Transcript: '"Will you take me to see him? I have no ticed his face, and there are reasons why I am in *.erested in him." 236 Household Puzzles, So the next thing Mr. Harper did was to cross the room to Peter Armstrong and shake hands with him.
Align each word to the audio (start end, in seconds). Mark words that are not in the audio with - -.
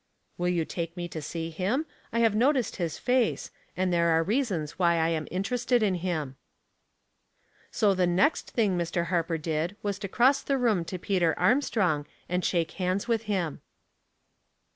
'"Will 0.39 0.49
you 0.49 0.65
take 0.65 0.97
me 0.97 1.07
to 1.09 1.21
see 1.21 1.51
him? 1.51 1.85
I 2.11 2.21
have 2.21 2.33
no 2.33 2.51
ticed 2.51 2.77
his 2.77 2.97
face, 2.97 3.51
and 3.77 3.93
there 3.93 4.09
are 4.09 4.23
reasons 4.23 4.79
why 4.79 4.95
I 4.95 5.09
am 5.09 5.27
in 5.27 5.43
*.erested 5.43 5.83
in 5.83 5.93
him." 5.93 6.37
236 7.71 7.83
Household 7.83 7.97
Puzzles, 7.97 7.97
So 7.99 7.99
the 7.99 8.07
next 8.07 8.49
thing 8.49 8.77
Mr. 8.79 9.09
Harper 9.11 9.37
did 9.37 9.75
was 9.83 9.99
to 9.99 10.07
cross 10.07 10.41
the 10.41 10.57
room 10.57 10.83
to 10.85 10.97
Peter 10.97 11.37
Armstrong 11.37 12.07
and 12.27 12.43
shake 12.43 12.71
hands 12.81 13.07
with 13.07 13.25
him. 13.25 13.61